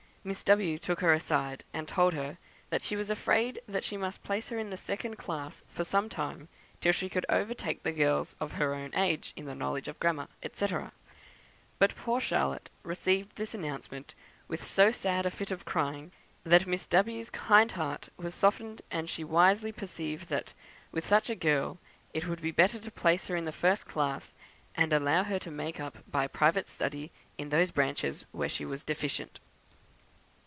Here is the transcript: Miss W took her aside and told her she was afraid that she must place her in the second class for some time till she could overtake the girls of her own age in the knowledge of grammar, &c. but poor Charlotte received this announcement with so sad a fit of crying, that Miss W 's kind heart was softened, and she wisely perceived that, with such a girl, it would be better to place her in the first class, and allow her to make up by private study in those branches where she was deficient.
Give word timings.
Miss 0.23 0.43
W 0.43 0.77
took 0.77 0.99
her 0.99 1.11
aside 1.13 1.63
and 1.73 1.87
told 1.87 2.13
her 2.13 2.37
she 2.83 2.95
was 2.95 3.09
afraid 3.09 3.59
that 3.67 3.83
she 3.83 3.97
must 3.97 4.21
place 4.23 4.49
her 4.49 4.59
in 4.59 4.69
the 4.69 4.77
second 4.77 5.15
class 5.17 5.63
for 5.69 5.83
some 5.83 6.09
time 6.09 6.47
till 6.79 6.91
she 6.91 7.09
could 7.09 7.25
overtake 7.27 7.81
the 7.81 7.91
girls 7.91 8.35
of 8.39 8.51
her 8.51 8.75
own 8.75 8.93
age 8.93 9.33
in 9.35 9.45
the 9.45 9.55
knowledge 9.55 9.87
of 9.87 9.99
grammar, 9.99 10.27
&c. 10.53 10.67
but 11.79 11.95
poor 11.95 12.19
Charlotte 12.21 12.69
received 12.83 13.35
this 13.35 13.55
announcement 13.55 14.13
with 14.47 14.63
so 14.63 14.91
sad 14.91 15.25
a 15.25 15.31
fit 15.31 15.49
of 15.49 15.65
crying, 15.65 16.11
that 16.43 16.67
Miss 16.67 16.85
W 16.85 17.23
's 17.23 17.31
kind 17.31 17.71
heart 17.71 18.09
was 18.15 18.35
softened, 18.35 18.83
and 18.91 19.09
she 19.09 19.23
wisely 19.23 19.71
perceived 19.71 20.29
that, 20.29 20.53
with 20.91 21.03
such 21.03 21.31
a 21.31 21.35
girl, 21.35 21.79
it 22.13 22.27
would 22.27 22.43
be 22.43 22.51
better 22.51 22.77
to 22.77 22.91
place 22.91 23.25
her 23.25 23.35
in 23.35 23.45
the 23.45 23.51
first 23.51 23.87
class, 23.87 24.35
and 24.75 24.93
allow 24.93 25.23
her 25.23 25.39
to 25.39 25.49
make 25.49 25.79
up 25.79 25.97
by 26.07 26.27
private 26.27 26.69
study 26.69 27.09
in 27.39 27.49
those 27.49 27.71
branches 27.71 28.23
where 28.31 28.47
she 28.47 28.65
was 28.65 28.83
deficient. 28.83 29.39